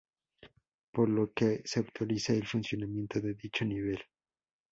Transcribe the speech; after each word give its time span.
Por 0.91 1.09
lo 1.09 1.31
que 1.31 1.61
se 1.63 1.79
autoriza 1.81 2.33
el 2.33 2.47
funcionamiento 2.47 3.19
de 3.21 3.35
dicho 3.35 3.65
nivel. 3.65 4.01